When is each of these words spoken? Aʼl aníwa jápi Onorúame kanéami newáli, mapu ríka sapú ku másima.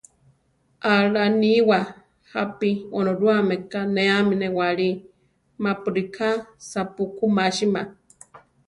Aʼl 0.93 1.13
aníwa 1.25 1.79
jápi 2.31 2.69
Onorúame 2.97 3.55
kanéami 3.71 4.33
newáli, 4.41 4.89
mapu 5.63 5.87
ríka 5.95 6.27
sapú 6.69 7.03
ku 7.17 7.25
másima. 7.37 7.81